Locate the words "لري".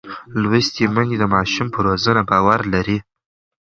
2.73-2.97